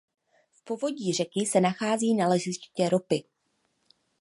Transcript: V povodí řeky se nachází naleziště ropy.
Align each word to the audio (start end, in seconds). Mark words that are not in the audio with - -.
V 0.55 0.63
povodí 0.63 1.13
řeky 1.13 1.45
se 1.45 1.61
nachází 1.61 2.13
naleziště 2.13 2.89
ropy. 2.89 3.23